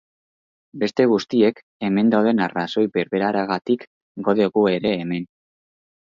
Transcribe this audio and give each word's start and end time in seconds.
Beste 0.83 1.03
guztiak 1.09 1.59
hemen 1.87 2.09
dauden 2.13 2.41
arrazoi 2.45 2.85
berberagatik 2.95 3.83
gaude 4.29 4.47
gu 4.55 4.65
ere 4.79 4.95
hemen. 5.03 5.29